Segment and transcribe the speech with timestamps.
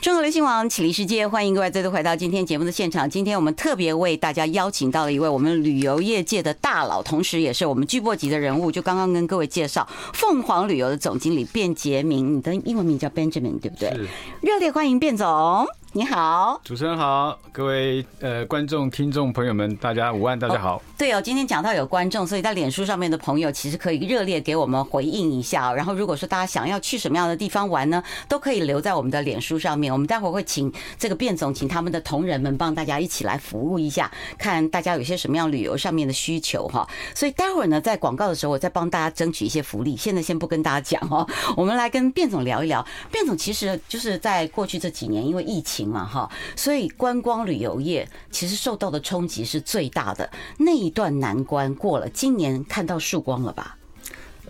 [0.00, 3.10] 中国流行网启立世界，欢迎各位再度回到今天节目的现场。
[3.10, 8.70] 今天我们特别为大家邀请到了一位我们旅游业界的大佬，同时也是我们巨擘级的人物。
[8.70, 13.92] 就刚刚跟各位介绍，凤凰旅游的总经理卞杰明，你的英文名叫 Benjamin，对不对？
[14.40, 15.66] 热烈欢迎卞总。
[15.94, 20.74] 你好，主持人好，各位呃观众、听众朋友们，大家午安，大家好。
[20.74, 25.72] Oh, 对哦，今天讲到有观众，所以在脸书上面的朋友其实可以热烈给我们回应一下。
[25.72, 29.90] 然后如果说大家想要去什么样的地方玩呢，都可以留在我们的脸书上面。
[29.90, 36.86] 我们待会儿会请这个卞总，请他们的同仁们帮大家一起来服务一下，看大家有些什么样旅游上面的需求哈。
[37.14, 39.96] 所以待会儿呢，在广告的时候，我再帮大家争取一些福利。
[39.96, 41.26] 现在先不跟大家讲哦，
[41.56, 42.86] 我们来跟卞总聊一聊。
[43.10, 46.30] 卞总其实就是在过去这几年，因为疫情嘛哈。
[46.56, 53.76] 所以观光旅游业其实受到的冲击是最大的，那一段难关过了，今年看到曙光了吧？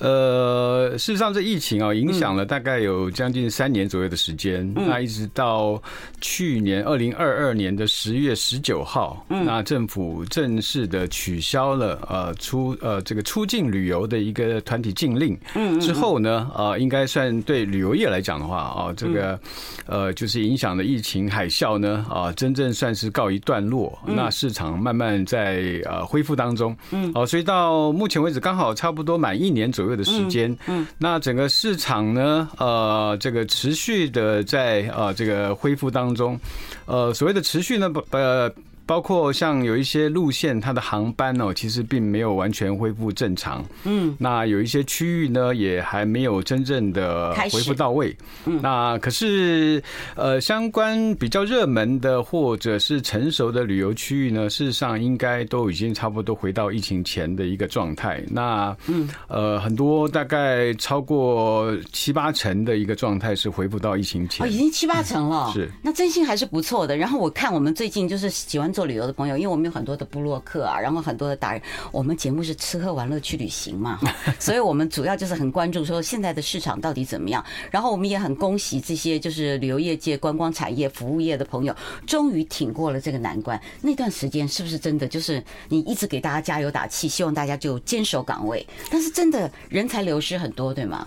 [0.01, 4.73] 呃，事实上，这疫情啊，影响了大概有将近三年左右的时间。
[4.75, 5.81] 那一直到
[6.21, 15.39] 去年二零二二年的十月十九号，那政府正式的取消了呃出呃这个出境旅游的一个团体禁令。
[15.55, 19.39] 嗯之后呢，呃，应该算对旅游业来讲的话啊，这个
[19.87, 23.99] 呃就是影响的疫情海啸呢啊，真正算是告一段落。
[24.07, 26.77] 那市场慢慢在呃恢复当中。
[26.91, 36.39] 嗯，哦，所以到目前为止，刚好差不多满一年左右的时间，嗯，那整个市场呢，呃，这个持续的在呃这个恢复当中，
[36.87, 38.53] 呃，所谓的持续呢，不呃。
[38.89, 43.63] 包括像有一些路线，它的航班哦，其实并没有完全恢复正常。
[43.85, 48.17] 嗯，那有一些区域呢，也还没有真正的恢复到位。
[48.47, 49.83] 嗯，那可是
[50.15, 58.25] 呃，相关比较热门的或者是成熟的旅游区域呢，事实上应该都已经差不多回到疫情前的一个状态。
[58.31, 64.47] 那嗯，呃，很多大概超过七八成的一个状态是恢复到疫情前。
[64.47, 65.51] 哦，已经七八成了。
[65.53, 66.97] 是，那真心还是不错的。
[66.97, 68.73] 然后我看我们最近就是喜欢。
[68.79, 73.99] 做旅游的朋友，因为我们有很多的部落客啊，然后很多的达人，我们节目是吃喝玩乐去旅行嘛，
[74.39, 77.45] 所以我们主要就是很关注说现在的市场到底怎么样。
[77.73, 81.75] 然后我们也很恭喜这些就是旅游业界、观光产业、服务业的朋友，
[82.07, 83.61] 终于挺过了这个难关。
[83.83, 88.65] 那段时间是不是真的就是你一直给大家加油打气，希望大家就坚守岗位？
[88.93, 91.05] 但是真的人才流失很多，对吗？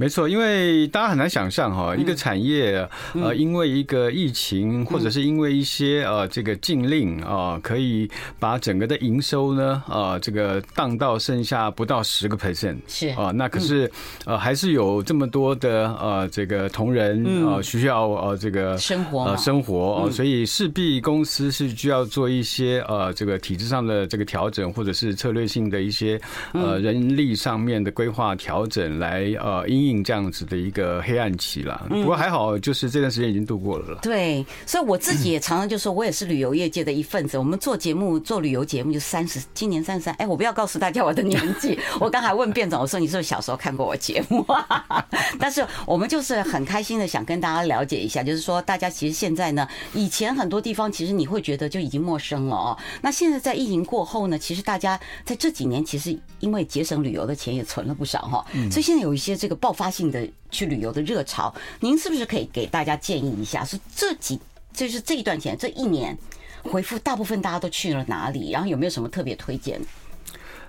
[0.00, 13.08] 没错，因为大家很难想象哈，一个产业呃，因为一个疫情，或者是因为一些呃这个禁令啊，可以把整个的营收呢，啊，这个荡到剩下不到十个 percent 是。
[13.08, 13.90] 啊，那可是
[14.24, 26.20] 呃还是有这么多的呃这个同仁啊需要呃这个生活呃生活啊，所以势必公司是需要做一些呃这个体制上的这个调整，或者是策略性的一些
[26.52, 29.87] 呃人力上面的规划调整来呃因。
[30.02, 33.98] 这样子的一个黑暗期了，不过还好，就是这段时间已经度过了了。
[34.02, 37.36] 对，所以我自己也常常就说，我也是旅游业界的一份子。
[37.38, 40.14] 我们做节目，做旅游节目就三十，今年三十三。
[40.14, 41.78] 哎，我不要告诉大家我的年纪。
[42.00, 44.44] 我刚才问卞总，我说你是不是小时候看过我节目？
[45.38, 52.78] 但是我们就是很开心的想跟大家了解一下，就是说大家其实现在呢，以前很多地方其实你会觉得就已经陌生了哦。
[53.00, 63.64] 那现在在疫情过后呢，其实大家在这几年其实因为节省旅游的钱也存了不少哈，所以现在有一些这个爆发性的去旅游的热潮，您是不是可以给大家建议一下？
[63.64, 64.40] 是这几，
[64.72, 66.18] 就是这一段前，这一年
[66.64, 68.50] 回复大部分大家都去了哪里？
[68.50, 69.80] 然后有没有什么特别推荐？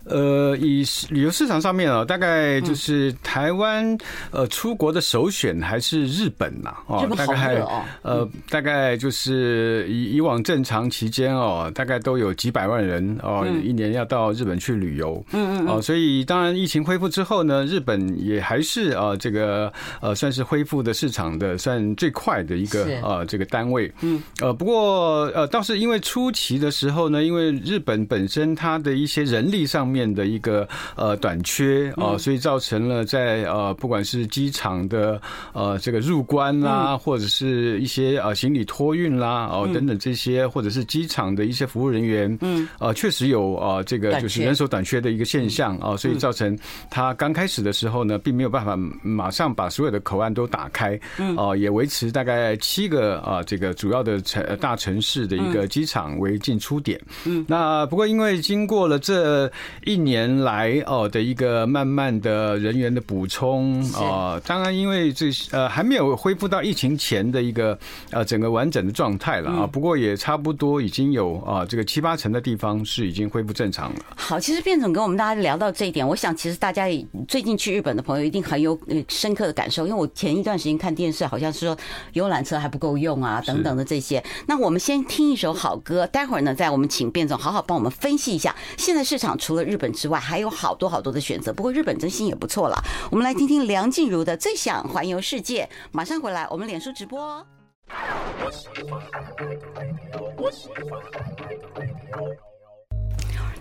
[0.06, 3.98] 呃，以旅游市场上面啊，大概就是台湾
[4.32, 7.64] 呃出国的首选还是日本呐，哦，大概
[8.02, 19.72] 呃大概就是以以往正常期间哦，大概都有几百万人哦，一年要到日本去旅游，嗯嗯，哦，所以当然疫情恢复之后呢，日本也还是啊这个
[20.02, 24.22] 呃算是恢复的市场的算最快的一个呃这个单位，嗯。
[24.42, 35.20] 呃不过呃倒是因为初期的时候呢，因为日本本身它的一些人力上面的一个呃短缺啊，所以造成了在呃不管是机场的
[35.54, 42.68] 呃这个入关啦，或者是一些呃行李托运啦哦等等这些，或者是机场的一些服务人员，嗯。
[42.80, 46.58] 呃确实有呃这个就是人手短缺的一个现象啊，所以造成
[46.90, 51.35] 他刚开始的时候呢，并没有办法马上把所有的口岸都打开，嗯。
[51.35, 57.46] 哦也维持大概七个啊这个主要的城大城市的一个机场为进出点，嗯。
[57.47, 59.52] 那不过因为经过了这
[59.85, 67.78] 一年来哦的一个慢慢的人员的补充啊，当然因为这呃还没有恢复到疫情前的一个
[68.11, 73.99] 呃整个完整的状态了啊，不过也差不多已经有啊这个七八成的地方是已经恢复正常了。
[74.16, 76.85] 好，其实卞总跟我们大家聊到这一点，我想其实大家
[77.28, 78.78] 最近去日本的朋友一定很有
[79.08, 81.78] 深刻的感受，因为我前一段时间看电视，好像是说
[82.14, 84.23] 游览车还不够用啊等等的这些。
[84.47, 91.54] 那我们先听一首好歌，待会儿呢再我们请卞总好好帮我们分析一下现在市场除了日本之外还有好多好多的选择。
[91.54, 95.64] 不过日本真心也不错了，我们来听听梁静茹的《最想环游世界》。
[95.92, 97.46] 马上回来，我们脸书直播哦。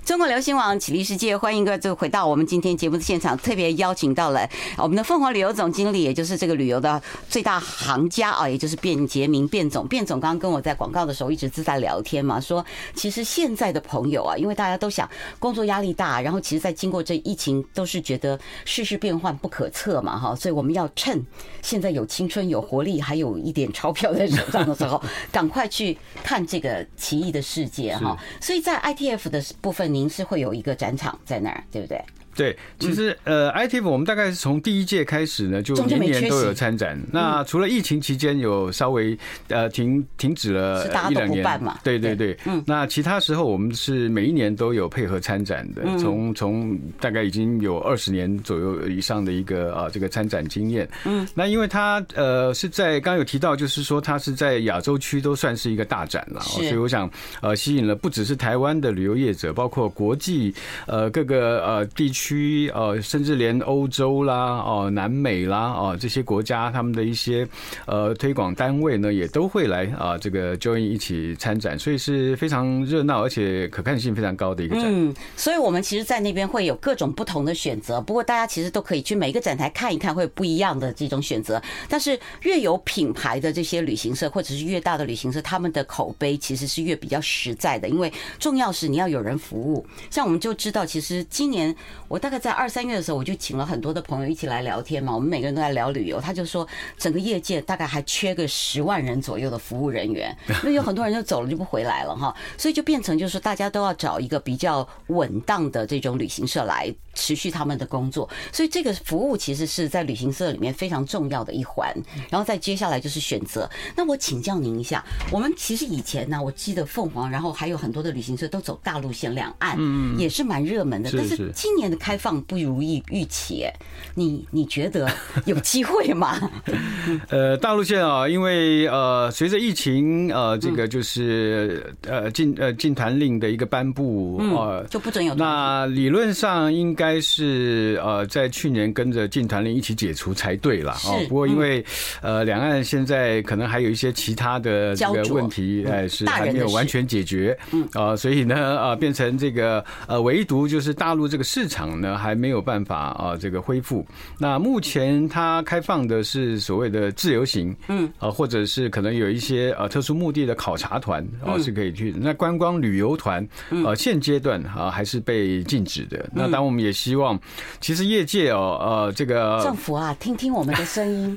[0.09, 9.87] 中国流行网启立世界，欢迎各位就回到我们今天节目的现场，特别邀请到了我们的凤凰旅游总经理，也就是这个旅游的最大行家啊，也就是卞杰明卞总。
[9.87, 12.65] 卞总刚刚跟我在广告的时候一直是在聊天嘛，说
[12.95, 15.07] 其实现在的朋友啊，因为大家都想
[15.39, 21.23] 工作压力大，然后其实在经过这疫情，都是觉得世事变幻不可测嘛，哈，所以我们要趁
[21.61, 28.17] 现在有青春、有活力，还有一点钞票在手上的时候，赶快去看这个奇异的世界哈。
[28.41, 32.00] 所以在 ITF 的部分，您是会有一个展场在那儿，对不对？
[32.38, 36.96] 对，其实呃，ITF 我们大概是从第一届开始呢，就年年都有参展。
[37.11, 39.19] 那除了疫情期间有稍微
[39.49, 41.44] 呃停停止了一两年，
[41.82, 50.88] 对对对，嗯，那其他时候我们是每一年都有配合参展的，从从大概已经有二十年左右以上的一个啊这个参展经验。
[51.06, 57.11] 嗯，那因为它呃是在刚刚有提到，就是说它是在亚洲区都算是一个大展了，所以我想
[57.43, 60.55] 呃吸引了不只是台湾的旅游业者，包括国际
[60.87, 62.28] 呃各个呃地区。
[62.29, 67.49] 区呃，甚至连欧洲啦、哦南美啦、哦这些国家，他们的一些
[67.87, 74.85] 呃推广单位呢，也都会来啊这个 join 一起参展，所以是非常热闹，而且可看性非常高的一个展。
[74.87, 77.99] 嗯，所以我们其实，在那边会有各种不同的选择。
[77.99, 81.63] 不过，大家其实都可以去每个展台看一看，会有不一样的这种选择。
[81.89, 89.87] 但是，越有品牌的这些旅行社，或者是越大的旅行社，他们的口碑其实是越比较实在的，因为重要是你要有人服务。
[90.11, 91.75] 像我们就知道，其实今年
[92.07, 92.18] 我。
[92.19, 95.15] 大概在二三月的时候，我就请了很多的朋友一起来聊天嘛。
[95.15, 96.67] 我们每个人都在聊旅游，他就说
[96.97, 108.29] 整个业界大概还缺个十万人左右的服务人员， 因为有很多人就走了就不回来了哈，所以就变成就是大家都要找一个比较稳当的这种旅行社来持续他们的工作。
[108.53, 111.93] 所以这个服务其实是在旅行社里面非常重要的一环。
[112.31, 113.69] 然后再接下来就是选择。
[113.97, 121.11] 那我请教您一下，我们其实以前呢，我记得凤凰，然后还有很多的旅行社都走大陆线，两岸嗯也是蛮热门的。
[121.17, 123.67] 但是今年的开放不如意预期，
[124.15, 125.09] 你你觉得
[125.45, 126.39] 有机会吗？
[127.31, 135.35] 呃，大陆线啊，因为呃，随着疫情呃，这个就是呃禁呃禁团令的一个颁布呃，就不准有。
[135.35, 141.19] 那理论上应该是呃，在去年跟着禁团令一起解除才对了哦。
[141.29, 141.85] 不过因为
[142.21, 152.38] 呃，两岸现在可能还有一些其他的这个问题，哎，是还没有完全解决，嗯啊，所以呢呃，变成这个呃，唯独就是大陆这个市场呢还。
[152.38, 154.06] 没有办法啊，这个恢复。
[154.38, 162.14] 那目前它开放的是所谓的自由行，嗯，啊，或者是可能有一些呃特殊目的的考察团啊是可以去。
[162.17, 166.31] 那观光旅游团，呃，现阶段啊还是被禁止的。
[166.32, 167.37] 那当我们也希望，
[167.81, 171.37] 其实业界哦，呃，这个政府啊，听听我们的声音。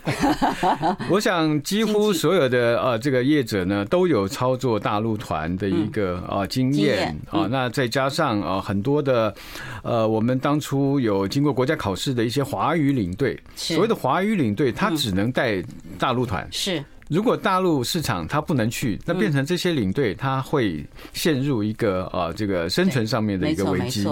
[1.09, 7.47] 我想几乎所有的呃这个业者呢，都有操作大陆团的一个啊经验啊。
[7.49, 9.33] 那再加上啊很多的
[9.81, 10.81] 呃我们当初。
[10.99, 15.63] 有经过国家考试的一些华语领队，所谓的华语领队，他只能带
[15.97, 16.47] 大陆团。
[16.51, 24.05] 是，如果大陆市场他不能去，那变成这些领队他会陷入一个呃这个生存上面的一个危机。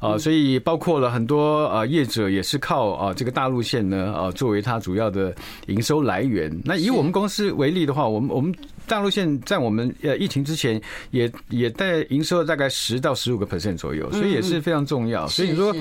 [0.00, 5.34] 啊，所以包括了很多呃业者也是靠啊这个大陆线呢呃作为他主要的
[5.66, 6.50] 营收来源。
[6.64, 8.52] 那以我们公司为例的话，我们我们。
[8.86, 15.26] 大陆线在我们呃疫情之前也也在营收了大概十到十五个 percent 左右，所以也是非常重要。
[15.28, 15.74] 所以你说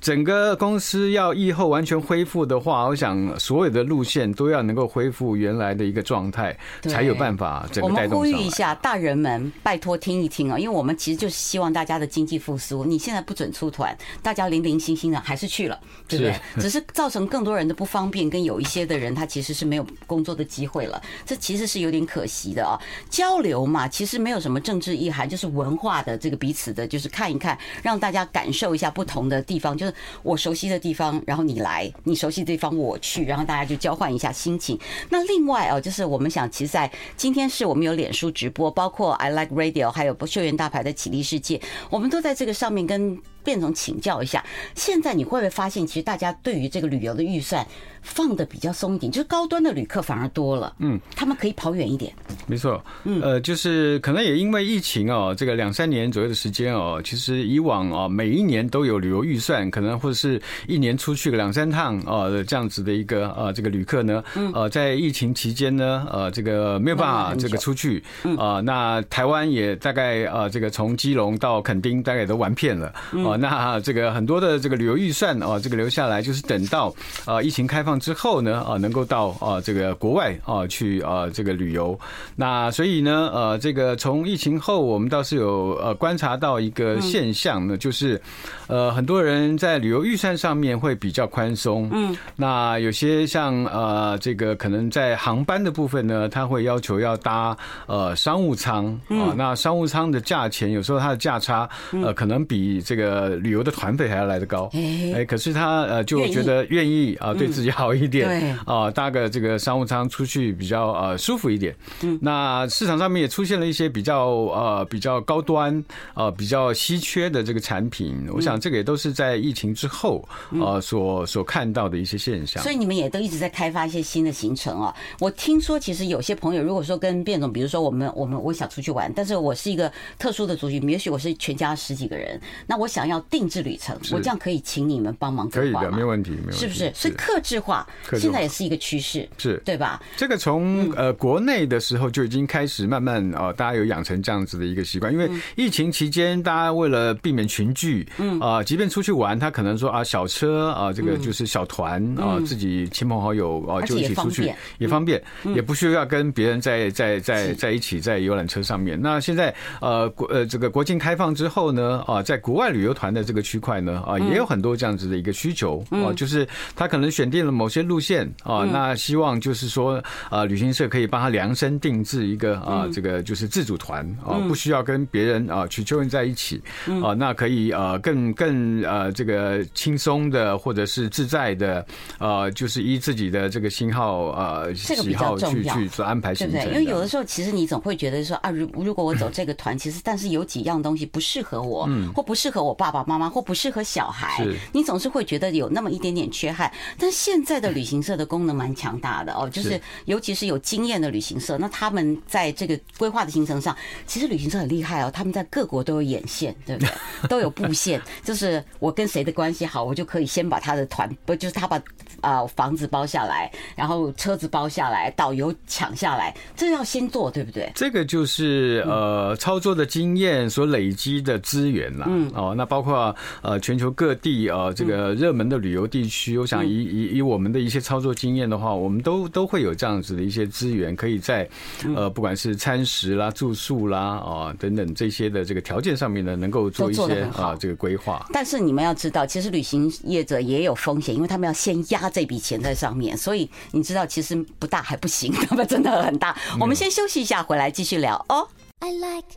[0.00, 8.18] 整个公司要疫后完全恢复的话，我想所有的路线都要能够恢复原来的一个状态，才有办法整个带动。
[8.18, 12.84] 我们呼吁一下大人们，拜托听一听啊，因为我们其实就是希望大家的经济复苏。
[12.84, 15.78] 你现在不准出团，大家零零星星的还是去了，
[16.08, 16.34] 对不对？
[16.60, 22.41] 只是造成更多人的不方便，跟有一些的人他其实是没有工作的机会了，这其实是有点可惜。
[22.50, 22.80] 的啊，
[23.10, 34.78] 交流嘛，其实没有什么政治意涵，就是文化的这个彼此的，就是看一看，让大家感受一下不同的地方，就是我熟悉的地方，然后你来，你熟悉的地方我去，然后大家就交换一下心情。
[35.10, 44.44] 那另外哦，就是我们想，其实在今天是我们有脸书直播，包括 I Like Radio，还有秀妍大牌的启立世界，我们都在这个上面跟卞总请教一下，
[44.74, 47.66] 现在你会不会发现，其实大家对于这个旅游的预算
[48.02, 52.12] 放的比较松一点，就是高端的旅客反而多了，嗯，他们可以跑远一点。
[52.46, 64.22] 没错，嗯，呃，就是可能也因为疫情哦，这个两三年左右的时间哦，其实以往哦，每一年都有旅游预算，可能或者是一年出去个两三趟啊，这样子的一个呃这个旅客呢，
[64.52, 68.02] 呃，在疫情期间呢，呃，这个没有办法这个出去
[68.36, 72.88] 啊，那台湾也大概呃这个从基隆到垦丁大概都玩遍了
[73.24, 76.94] 啊，那这个很多的这个旅游预算哦，这个留下来就是等到
[77.26, 81.98] 呃疫情开放之后呢，啊，能够到啊这个国外啊去啊这个旅游。
[82.36, 88.20] 那所以呢，呃，这个从疫情后，我们倒是有呃观察到一个现象呢，就是
[88.66, 91.88] 呃很多人在旅游预算上面会比较宽松。
[91.92, 104.70] 嗯，那有些像呃这个可能在航班的部分呢，他会要求要搭呃商务舱啊，那商务舱的价钱有时候它的价差呃可能比这个旅游的团费还要来得高。
[105.14, 111.74] 哎，可是他呃就觉得愿意啊对自己好一点，啊搭个这个商务舱出去比较呃舒服一点。
[112.02, 112.18] 嗯。
[112.22, 120.26] 那市场上面也出现了一些比较呃比较高端呃比较稀缺的这个产品，我想这个也都是在疫情之后
[120.60, 122.62] 呃所所看到的一些现象。
[122.62, 124.94] 所以你们也都一直在开发一些新的行程啊。
[125.18, 135.50] 我听说其实有些朋友如果说跟卞总，比如说我们我们我想出去玩，但是我是一个特殊的族群，也许我是全家十几个人，那我想要定制旅程，我这样可以请你们帮忙？
[135.50, 136.56] 可以的，没问题，没问题。
[136.58, 136.92] 是不是？
[136.94, 137.86] 所以客制化
[138.18, 139.60] 现在也是一个趋势，是。
[139.64, 140.00] 对吧？
[140.16, 142.12] 这个从呃国内的时候。
[142.12, 148.38] 就已经开始慢慢啊，大家有养成这样子的一个习惯，因为疫情期间，大家为了避免群聚，嗯。
[148.38, 155.22] 啊，即便出去玩，他可能说啊，小车啊，这个就是小团啊，自己亲朋好友啊就一起出去也方便，
[155.54, 159.00] 也不需要跟别人在在在在一起在游览车上面。
[159.00, 172.02] 那现在呃国呃这个国境开放之后呢啊，在国外旅游团的这个区块呢啊，也有很多这样子的一个需求啊，就是他可能选定了某些路线啊，那希望就是说啊，旅行社可以帮他量身定。
[172.02, 176.60] 制一个啊，这个就是自主团啊，不需要跟别人啊去纠缠在一起
[177.00, 181.86] 啊，那可以呃更更呃这个轻松的或者是自在的
[182.18, 186.60] 呃，就是依自己的这个信号呃喜好去去做安排行程。
[186.72, 196.72] 因为有的时候其实你总会觉得说啊，如如果我走这个团，其实但是有几样东西不适合我，或不适合我爸爸妈妈，或不适合小孩，你总是会觉得有那么一点点缺憾。
[196.98, 201.92] 但现在的旅行社的功能蛮强大的哦，就是尤其是有经验的旅行社，那他。
[201.92, 205.10] 他们在这个规划的行程上，其实旅行社很厉害哦。
[205.12, 206.90] 他们在各国都有眼线，对不对？
[207.28, 211.82] 都有布线，就是我跟谁的关系好，我就可以先把他的团，不就是他把
[212.20, 217.70] 啊房子包下来，然后车子包下来，导游抢下来，这要先做，对不对？
[217.74, 222.06] 这个就是呃操作的经验所累积的资源啦。
[222.08, 231.48] 嗯哦，那包括呃全球各地啊这个热门的旅游地区，我想以以以我们的一些操作经验的话，我们都都会有这样子的一些资源，可以在。
[231.94, 238.26] 呃，不管是餐食啦、住宿啦啊等等这些的这个条件上面呢，能够做一些啊这个规划。
[238.32, 246.36] 但是你们要知道，其实旅行业者也有风险，因为他们要先压这笔钱在上面，所以你知道，其实不大还不行， 他们真的很大。
[246.58, 248.48] 我们先休息一下，回来继续聊哦。
[248.80, 249.28] I like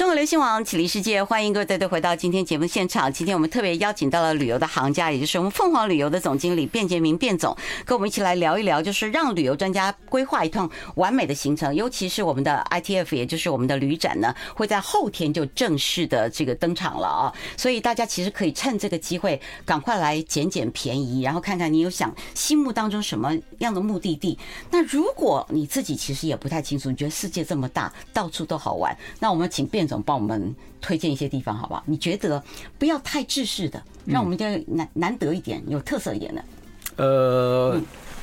[0.00, 3.12] 中国流行网启秝世界，欢迎各位再度回到今天节目现场。
[3.12, 7.54] 今天我们特别邀请到了旅游的行家，也就是我们凤凰旅游的总经理卞杰明卞总，
[7.84, 11.74] 跟我们一起来聊一聊，就是让旅游专家规划一趟完美的行程。
[11.74, 17.34] 尤其是我们的 ITF，也就是我们的旅展呢，会在后天就正式的这个登场了啊。
[17.58, 24.38] 所以大家其实可以趁这个机会，赶快来捡捡便宜，然后看看你有想心目当中什么样的目的地。
[24.70, 31.82] 那如果你自己其实也不太清楚，你觉得世界这么大，到处都好玩，那我们请卞总帮我们推荐一些地方，好不好？
[31.84, 32.42] 你觉得
[32.78, 36.44] 不要太制式的，让我们就难难得一点，有特色一点的。
[36.96, 37.80] 呃。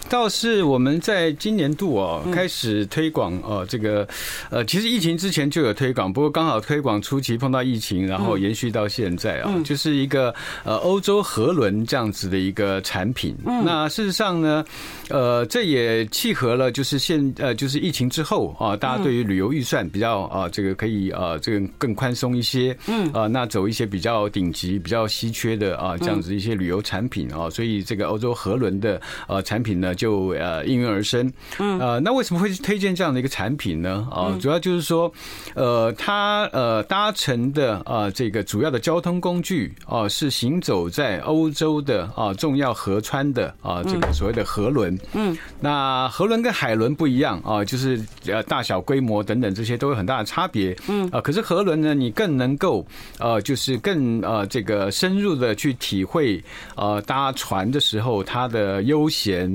[0.09, 4.07] 倒是我们在今年度哦开始推广哦这个
[4.49, 10.33] 呃其实疫情之前就有推广，不过刚好推广初期碰到疫情，然后延续到现在啊，就是一个
[10.63, 13.35] 呃欧洲河轮这样子的一个产品。
[13.65, 14.63] 那事实上呢，
[15.09, 23.11] 呃这也契合了就是现呃就是疫情之后啊，大家对于旅游预算比较啊这个可以啊这个更宽松一些，嗯。
[23.11, 29.93] 啊那走一些比较顶级、比较稀缺的啊这样子一些旅游产品啊，所以这个欧洲河轮的呃产品呢。
[29.97, 31.29] 就呃应运而生。
[31.59, 34.07] 嗯，呃，那为什么会推荐这样的一个产品呢？
[34.09, 35.11] 啊，主要就是说，
[35.55, 44.97] 呃，它呃搭乘的啊这个主要的交通工具啊是行走在欧洲的啊重要河川的啊这个所谓的河轮。
[45.13, 50.75] 嗯，那河轮跟海轮不一样啊，就是呃大小规模等等这些都有很大的差别。
[50.87, 52.85] 嗯，啊，可是河轮呢，你更能够
[53.17, 56.43] 呃就是更呃这个深入的去体会
[56.75, 59.51] 呃搭船的时候它的悠闲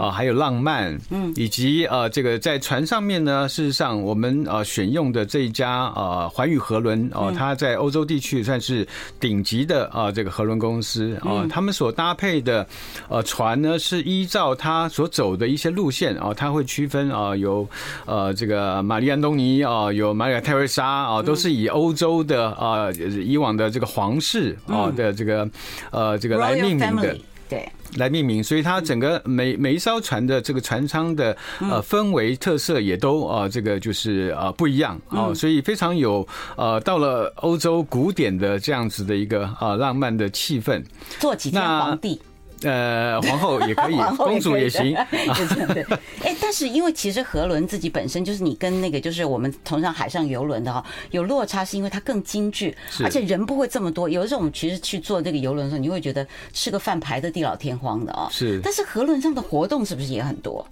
[0.00, 8.86] 啊还有浪漫，嗯，以及呃这个在船上面呢，事实上我们呃选用的这一家呃环宇河轮哦，它在欧洲地区算是
[9.20, 12.66] 顶级的啊这个河轮公司啊，他们所搭配的
[13.08, 17.68] 呃船呢是依照它所走的一些路线啊，它会区分啊有
[18.06, 25.48] 呃这个玛丽安东尼啊，有玛丽亚泰瑞莎啊，都是以欧洲的啊以往的这个皇室啊的这个
[25.90, 27.16] 呃这个来命名的。
[27.48, 40.82] 对，来命名，所以它整个每每一艘船的这个船舱的呃氛围特色也都啊这个就是啊不一样啊，所以非常有呃到了欧洲古典的这样子的一个啊浪漫的气氛。
[41.18, 42.20] 做几天皇帝。
[42.62, 44.94] 呃，皇后也可以， 公主也行。
[45.74, 45.82] 对，
[46.22, 54.08] 哎，但是因为其实河轮自己本身就是你跟那个就是我们同上海上游轮的哈有落差，是因为它更精致，而且人不会这么多。
[54.08, 58.28] 有的时候我们其实去坐这个游轮的时候，你会觉得吃个饭排的地老天荒的啊。
[58.30, 60.66] 是，但是河轮上的活动是不是也很多？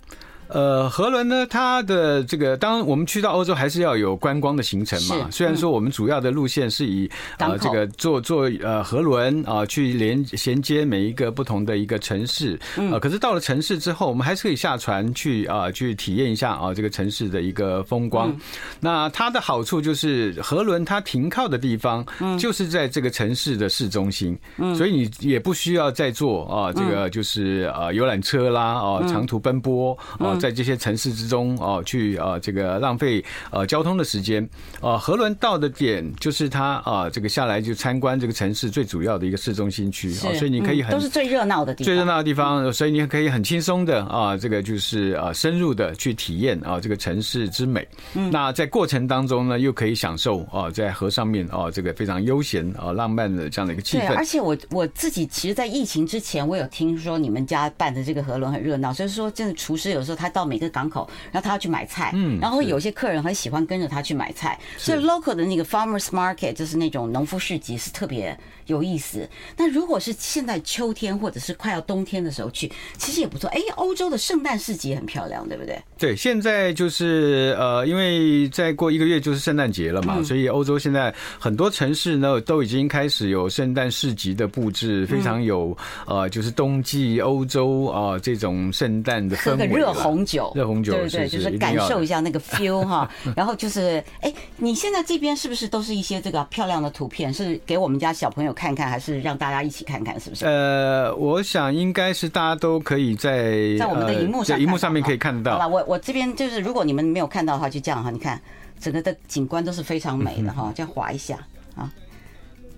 [0.53, 5.29] 呃，河轮呢，它的这个，当我们去到欧洲，还是要有观光的行程嘛。
[5.31, 18.37] 虽然说我们主要的路线是以呃这个坐坐呃河轮啊去连衔接每一个不同的一个城市，呃，可是到了城市之后，我们还是可以下船去啊去体验一下啊这个城市的一个风光。
[18.79, 22.05] 那它的好处就是河轮它停靠的地方
[22.39, 24.39] 就是在这个城市的市中心，
[24.77, 30.37] 所以你也不需要再坐啊这个就是呃游览车啦啊长途奔波啊。
[30.43, 34.43] 在这些城市之中哦，去啊这个浪费呃交通的时间
[34.81, 47.87] 啊，河轮到的点就是它啊这个下来就参观这个城市最主要的一个市中心区啊，所以你可以很都是最热闹的地方，最热闹的地方，所以你可以很轻松的啊这个就是啊深入的去体验啊这个城市之美。
[48.33, 54.13] 那在过程当中呢，又可以享受啊在河上面啊这个非常悠闲啊浪漫的这样的一个气氛。
[54.17, 60.32] 而且我我自己其实，在疫情之前，我有听说你们家办的这个河轮很热闹，所以说真的厨师有时候他。
[60.33, 68.37] 到每个港口，然后他要去买菜，嗯，然后有些客人很喜欢跟着他去买菜，所以 local 的那个 farmers market 就是那种农夫市集是特别
[68.67, 69.29] 有意思。
[69.57, 73.49] 那如果是现在秋天或者是快要冬天的时候去，其实也不错。
[73.51, 75.81] 哎，欧洲的圣诞市集很漂亮，对不对？
[75.99, 89.67] 对，现在就是呃，因为再过一个月就是圣诞节了嘛，所以欧洲现在很多城市呢都已经开始有圣诞市集的布置，非常有呃，就是冬季欧洲啊这种圣诞的氛围。
[89.67, 90.12] 热红。
[90.27, 93.11] 酒，热红酒，对对，就是感受一下那个 feel 哈。
[93.35, 97.33] 然后就是，哎，你现在这边是不是都是一些这个漂亮的图片？
[97.33, 100.21] 是给我们家小朋友看看，还是让大家一起看看？
[100.21, 100.45] 是不是？
[100.45, 105.53] 呃，我想应该是大家都可以在在我们的荧幕上，荧幕上面可以看得到。
[105.53, 108.11] 好了，我我这边就是，如果你们没有看到的话，就这样哈。
[108.11, 108.41] 你看，
[108.79, 110.73] 整个的景观都是非常美的哈。
[110.75, 111.39] 这样划一下
[111.75, 111.91] 啊。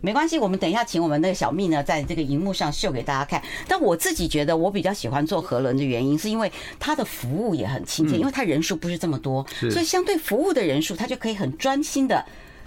[0.04, 3.42] 没关系，我们等一下请我们那个小蜜呢，在这个荧幕上秀给大家看。
[3.66, 12.22] 但我自己觉得，我比较喜欢坐河轮的原因，是因为它的服务也很亲切，因为它人数不是这么多，所以相对服务的人数，它就可以很专心的。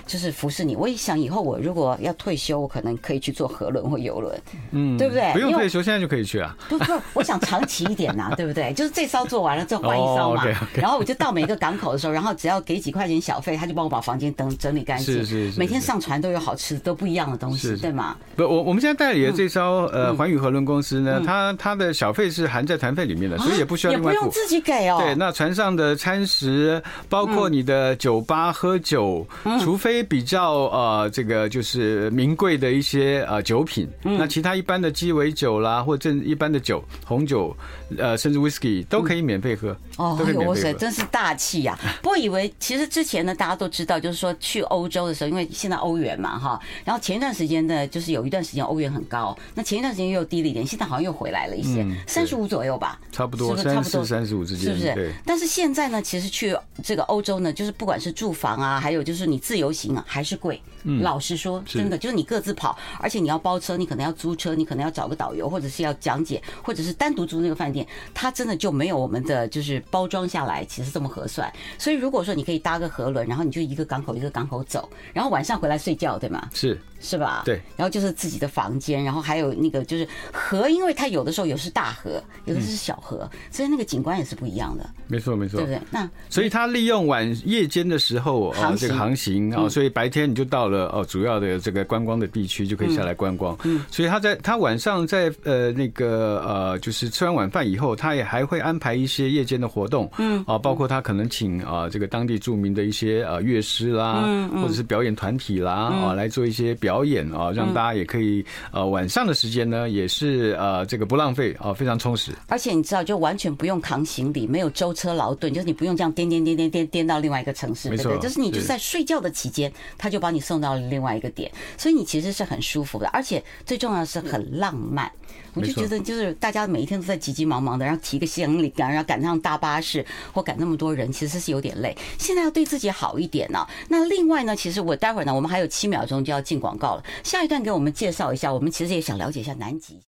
[0.07, 4.41] 就是服侍你，我一想以后我如果要退休，我可能可以去坐河轮或游轮，
[4.71, 5.31] 嗯，对不对？
[5.33, 6.55] 不用退休，现在就可以去啊。
[6.69, 8.73] 不不，我想长期一点呐， 对不对？
[8.73, 10.43] 就是这艘做完了，再换一艘嘛。
[10.73, 15.15] 然后我就到每个港口的时候，然后只要给几块钱小费，他就帮我把房间整整理干净。
[15.15, 15.59] 是是是。
[15.59, 18.15] 每天上船都有好吃的，都不一样的东西，对吗？
[18.35, 24.13] 不，我我们现在代理的这艘呃环宇河轮公司呢，它它的小费是含在团费里面的，所以也不需要另外付。
[24.13, 24.99] 也不用自己给哦。
[25.01, 29.25] 对，那船上的餐食，包括你的酒吧喝酒，
[29.59, 30.67] 除非比较。
[30.67, 37.55] 呃，这个就是名贵的一些呃酒品，那其他一般的鸡尾酒啦，或者一般的酒，红酒，
[37.97, 39.75] 呃，甚至 whisky 都可以免费喝。
[39.97, 41.77] 哦，哇塞，真是大气呀！
[42.03, 55.13] 不过以为其实之前呢，大家都知道，就是说去欧洲的时候，因为现在欧元嘛哈，然后前一段时间呢，就是有一段时间欧元很高，那前一段时间又低了一点，现在好像又回来了一些，三十五左右吧，差不多，差不多三十五之间，是不是？
[55.25, 59.86] 但是现在呢，其实去这个欧洲呢，就是不管是住房啊，还有就是你自由行。
[60.05, 60.61] 还是贵。
[60.87, 71.51] 嗯，老实说，真的就是你各自跑，而且你要包车，你可能要租车，你可能要找个导游，或者是要讲解，或者是单独租那个饭店，它真的就没有我们的就是包装下来其实这么合算。
[71.77, 76.49] 所以如果说你可以搭个河轮，然后你就一个港口一个港口走，然后晚上回来睡觉，对吗？
[76.53, 76.79] 是。
[76.99, 77.43] 是吧？
[77.45, 84.89] 对，然后就是自己的房间，然后还有那个就是河，因为它有的时候有是大河，有的是小河，所以那个景观也是不一样的。
[85.05, 85.79] 没错，没错，对不对？
[85.91, 93.57] 那所以它利用晚夜间的时候啊，这个航行啊，所以白天你就到了哦主要的这个观光的地区，就可以下来观光。
[93.63, 100.07] 嗯，所以他在他晚上在呃那个呃就是吃完晚饭以后，他也还会安排一些夜间的活动。
[100.19, 104.23] 嗯，啊，包括他可能请啊这个当地著名的一些呃乐师啦，
[104.61, 107.03] 或者是表演团体啦啊来做一些表。
[107.07, 112.33] 演啊，让大家也可以呃晚上的时间呢，也是呃这个不浪费啊，非常充实。
[112.47, 118.19] 而且你知道，就完全不用扛行李，没有舟车劳顿，就是你不用这样颠颠颠颠颠颠到另外一个城市，对不对？
[118.19, 125.11] 就是你就是在睡觉的期间，他就把你送到了另外一个点，所以你其实是很舒服的，而且最重要的是很浪漫。
[125.53, 131.97] 我就觉得，就是大家每一天都在急急忙忙的，然后提个行李，然后赶上大巴士或赶那么多人，其实是有点累。
[132.19, 133.65] 现在要对自己好一点呢。
[133.89, 137.03] 那另外呢，其实我待会儿呢，我们还有七秒钟就要进广告了。
[137.23, 139.99] 下一段给我们介绍一下，我们其实也想了解一下南极。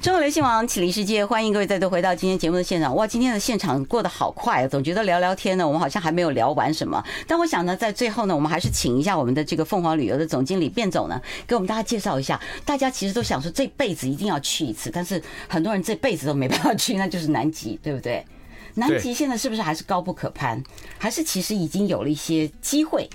[0.00, 2.94] 中国流行网启灵世界，欢迎各位再度回到今天节目的现场。
[2.94, 7.02] 哇，今天的现场过得好快啊，总觉得聊聊天呢，我们好像还没有聊完什么。
[7.26, 12.40] 但我想呢，在最后呢，我们还是请一下我们的这个凤凰旅游的总经理卞总呢，给我们大家介绍一下。
[12.64, 18.24] 大家其实都想说这辈子一定要去一次，但是很多人这辈子都没办法去，那就是南极，对不对？
[18.74, 20.62] 南极现在是不是还是高不可攀？
[20.98, 23.08] 还是其实已经有了一些机会？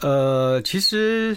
[0.00, 1.36] 呃，其实。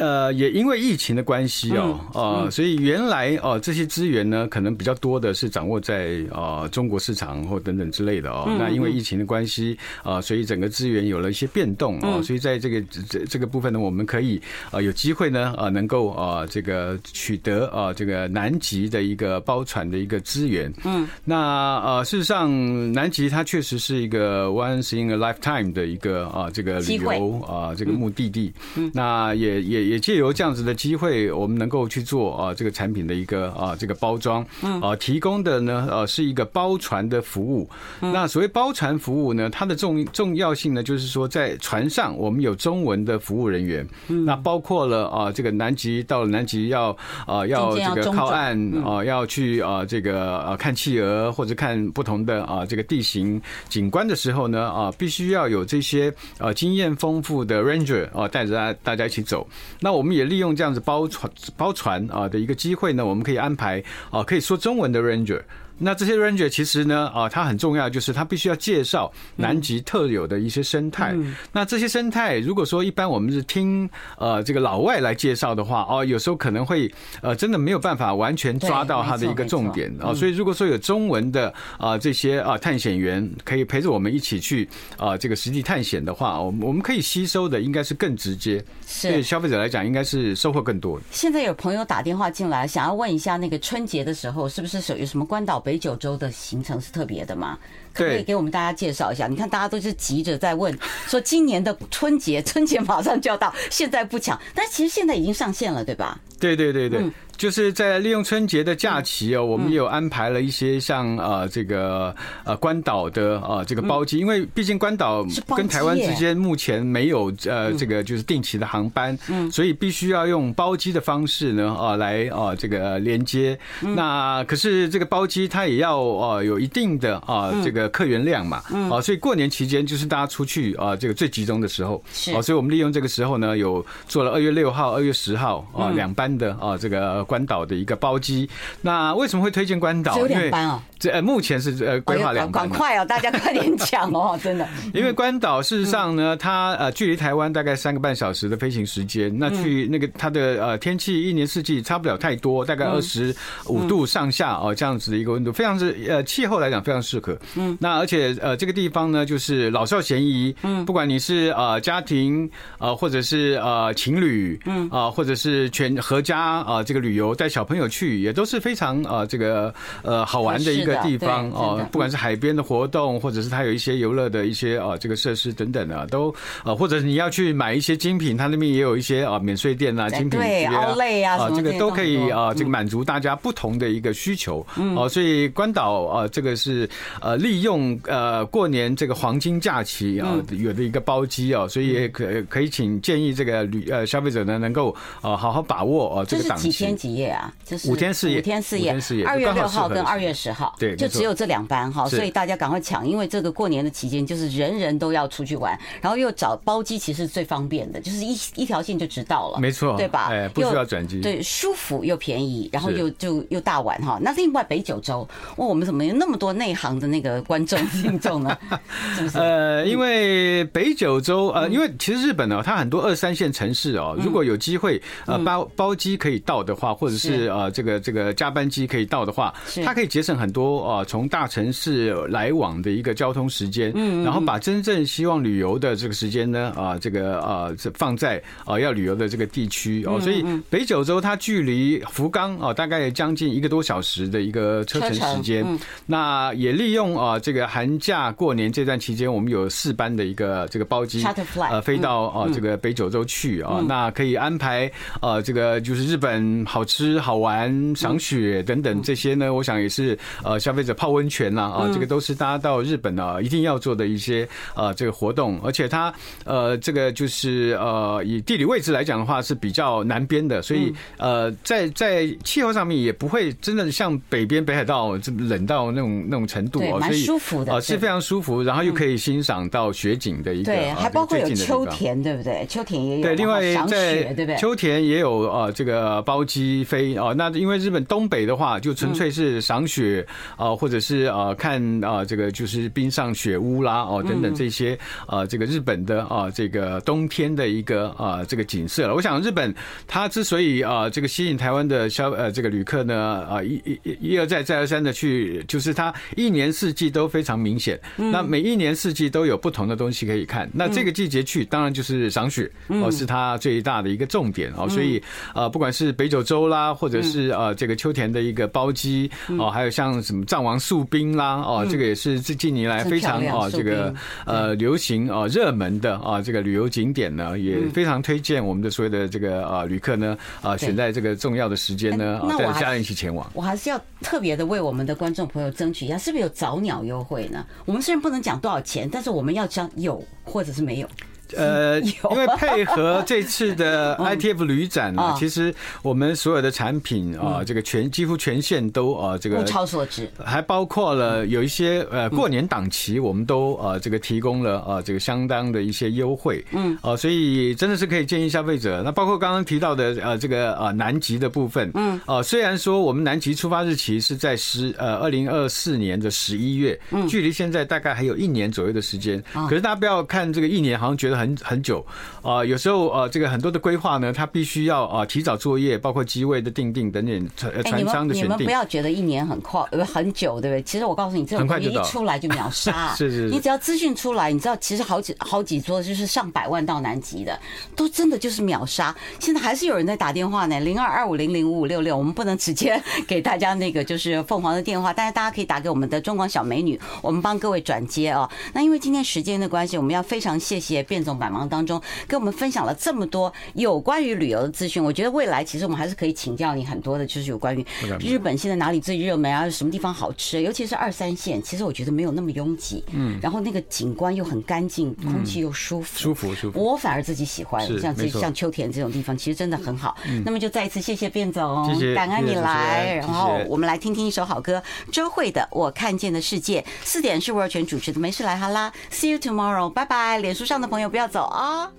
[0.00, 8.46] 呃，也因为疫情的关系哦，呃，所以原来哦这些资源呢，可能比较多的是掌握在呃中国市场或等等之类的哦。
[8.58, 20.72] 那因为疫情的关系啊，所以整个资源有了一些变动哦，所以在这个这这个部分呢，我们可以啊有机会呢啊能够啊这个取得啊这个南极的一个包船的一个资源。
[20.84, 22.50] 嗯，那呃事实上
[22.94, 28.50] 南极它确实是一个 once in a lifetime 的一个啊这个旅游啊这个目的地。
[28.76, 29.89] 嗯，那也也。
[29.90, 34.46] 也借由这样子的机会，我们能够去做啊这个产品的一个啊这个包装，
[34.80, 37.68] 啊提供的呢呃是一个包船的服务。
[38.00, 43.84] 那所谓包船服务呢，它的重重要性呢，就是说在船上我们有中文的服务人员，
[44.24, 59.46] 那包括了啊这个南极到了南极要啊要这个靠岸啊要去啊这个啊看企鹅或者看不同的啊这个地形景观的时候呢啊必须要有这些啊经验丰富的 ranger 啊带着大大家一起走。
[59.80, 65.42] 那我们也利用这样子包船包船啊的一个机会呢，我们可以安排啊可以说中文的 ranger。
[65.82, 71.16] 那这些 ranger 其实呢，啊，它很重要，就是它必须要介绍南极特有的一些生态。
[71.52, 73.88] 那这些生态，如果说一般我们是听
[74.18, 80.12] 呃这个老外来介绍的话，哦，有时候可能会呃真的没有办法完全抓到它的一个重点啊。
[80.12, 88.62] 所以如果说有中文的啊这些啊探险员可以陪着我们一起去啊这个实地探险的话，我们我们可以吸收的应该是更直接，
[89.00, 91.00] 对消费者来讲应该是收获更多。
[91.10, 95.58] 现在有朋友打电话进来，想要问一下那个春节的时候是不是有有什么关岛？
[95.69, 97.56] 北北九州的行程是特别的吗？
[97.92, 99.26] 可不可以给我们大家介绍一下？
[99.26, 100.76] 你看大家都是急着在问，
[101.06, 106.18] 说今年的春节，春节马上就要到，现在不抢，但其实现在已经上线了，对吧？
[106.38, 107.02] 对对对对。
[107.36, 115.24] 就是在利用春节的假期哦，我们也有安排了一些像呃这个呃关岛的呃这个包机，因为毕竟关岛
[115.56, 119.18] 跟台湾之间目前没有呃这个就是定期的航班，
[119.50, 123.58] 所以必须要用包机的方式呢啊来啊这个连接。
[123.80, 132.02] 那可是这个包机它也要呃有一定的啊这个客源量嘛，啊所以过年期间就是大家出去啊这个最集中的时候，
[132.34, 137.24] 啊所以我们利用这个时候呢有做了二月六号、二月十号啊两班的啊这个。
[137.30, 138.48] 关岛的一个包机，
[138.82, 140.14] 那为什么会推荐关岛？
[140.14, 140.82] 只有两班哦。
[140.98, 142.68] 这呃，目前是呃规划两班。
[142.68, 144.68] 赶快哦，大家快点讲哦， 真的。
[144.92, 153.34] 因为关岛事实上呢，它呃距离台湾大概三个半小时的飞行时间，那去那个它的呃天气一年四季差不了太多，大概二十
[153.66, 157.36] 五度上下哦这样子的一个温度，非常是呃气候来讲非常适合。
[157.54, 157.69] 嗯。
[157.80, 160.54] 那而且呃这个地方呢，就是老少咸宜。
[160.62, 160.84] 嗯。
[160.84, 164.88] 不管你是呃家庭呃或者是呃情侣，嗯。
[164.90, 184.66] 啊或者是全合合家啊这个旅游带小朋友去也都是非常呃这个呃好玩的一个地方哦，不管是海边的活动，或者是它有一些游乐的一些呃这个设施等等的，都啊或者你要去买一些精品，它那边也有一些啊免税店啊精品对奥莱啊啊这个都可以啊这个满足大家不同的一个需求。
[184.96, 196.70] 哦，所以关岛啊这个是呃利用呃过年这个黄金假期啊有的一个包机啊，所以也可可以请建议这个旅呃消费者呢能够呃好好把握啊这个档期。
[196.70, 197.52] 几天几夜啊？
[197.64, 198.92] 就是五天四夜，五天四夜，
[199.24, 210.28] 二月六号跟二月十号，对，就只有这两班哈，所以大家赶快抢，因为这个过年的期间就是人人都要出去玩，然后又找包机，其实最方便的，就是一一条线就直到了，没错，对吧？
[210.30, 214.18] 哎，不需要转机，对，舒服又便宜，然后又就又大碗哈。
[214.20, 218.56] 那另外北九州，哇，我们怎么有那么多内行的那个观众听众呢？
[219.16, 219.36] 是不是？
[219.36, 229.52] 呃，因为北九州呃，因为其实日本呢，它很多二三线城市哦，如果有机会呃包包机可以到的话，或者是呃这个这个加班机可以到的话，
[229.84, 245.66] 它可以节省很多啊从大城市来往的一个交通时间，嗯，然后把真正希望旅游的这个时间呢啊这个啊放在啊要旅游的这个地区哦，所以北九州它距离福冈啊大概将近一个多小时的一个车程时间，
[246.06, 251.24] 那也利用啊这个寒假过年这段期间，我们有四班的一个这个包机
[251.70, 266.12] 呃飞到啊这个北九州去啊，那可以安排呃这个就是日本好吃好玩赏雪等等这些呢，我想也是呃消费者泡温泉呐啊，这个都是大家到日本啊一定要做的一些呃这个活动，而且它
[266.44, 282.66] 呃这个就是呃以地理位置来讲的话是比较南边的，所以呃在在气候上面也不会真的像北边北海道这么冷到那种那种程度啊，所以舒服的啊是非常舒服，然后又可以欣赏到雪景的一个对，还包括有秋田对不对？
[282.68, 284.56] 秋田也有对，另外在对不对？
[284.56, 299.14] 秋田也有啊这个包机飞啊，那因为日本东北的话就纯粹是赏雪啊，或者是啊看啊这个就是冰上雪屋啦哦等等这些啊这个日本的啊这个冬天的一个啊这个景色了。
[299.14, 299.72] 我想日本
[300.08, 310.68] 它之所以啊这个吸引台湾的消呃这个旅客呢啊一一一而再再而三的去，就是它一年四季都非常明显，那每一年四季都有不同的东西可以看。
[310.72, 314.88] 那这个季节去当然就是赏雪哦，是它最大的一个重点哦。
[314.88, 315.22] 所以
[315.54, 333.50] 呃不管是北九州啦，或者是呃这个秋田的一个包机哦，还有像什么藏王树冰啦哦，这个也是这近年来非常啊这个呃流行啊热门的啊这个旅游景点呢，也非常推荐我们的所有的这个啊旅客呢啊选在这个重要的时间呢带着家人一起前往。
[333.54, 337.66] 我还是要特别的为我们的观众朋友争取一下，是不是有早鸟优惠呢？
[337.84, 341.08] 我们虽然不能讲多少钱，但是我们要讲有或者是没有。
[341.56, 359.02] 呃， 因为配合这次的 ITF 旅展呢，其实我们所有的产品啊，这个全几乎全线都啊，这个物超所值，还包括了有一些呃过年档期，我们都呃这个提供了啊这个相当的一些优惠，嗯，啊，所以真的是可以建议消费者。
[359.04, 371.39] 那包括刚刚提到的呃这个呃南极的部分，嗯，啊，虽然说我们南极出发日期是在十呃二零二四年的十一月，嗯，距离现在大概还有一年左右的时间，可是大家不要看这个一年，好像觉得。
[371.40, 372.04] 很很久
[372.42, 378.44] 啊，有时候呃，这个很多的规划呢，它必须要啊提早作业，包括机位的定定等等，船船商的选定。
[378.44, 380.82] 你们不要觉得一年很快呃，很久，对不对？
[380.82, 383.14] 其实我告诉你，这种东西一出来就秒杀。
[383.16, 383.48] 是是。
[383.48, 387.58] 你只要资讯出来，你知道，其实好几好几桌就是上百万到南极的，
[387.96, 389.14] 都真的就是秒杀。
[389.38, 392.16] 现在还是有人在打电话呢，零二二五零零五五六六。
[392.16, 398.50] 我们不能直接给大家那个就是凤凰的电话，但是大家可以打给我们的中广小美女，我们帮各位转接啊。
[398.74, 401.29] 那因为今天时间的关系，我们要非常谢谢卞总。
[401.38, 407.84] 百忙当中跟我们分享了这么多有关于旅游的资讯，我觉得未来其实我们还是可以请教你很多的，就是有关于
[408.20, 420.16] 日本现在哪里最热门啊，什么地方好吃，尤其是二三线，其实我觉得没有那么拥挤，嗯，然后那个景观又很干净，空气又舒服，舒服舒服，我反而自己喜欢，像这像秋田这种地方，其实真的很好。
[420.44, 426.80] 那么就再一次谢谢卞总，感恩你来，然后我们来听听一首好歌，周慧的《我看见的世界》。
[427.04, 430.38] 四点是吴若权主持的，没事来哈啦，See you tomorrow，拜拜。
[430.38, 431.19] 脸书上的朋友不要。
[431.20, 431.92] 要走啊。